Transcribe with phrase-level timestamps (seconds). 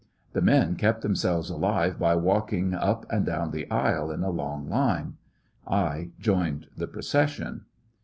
[0.33, 4.67] The men kept themselves alive by walking up and down the aisle in a long
[4.67, 5.17] line.
[5.67, 7.65] I joined the procession.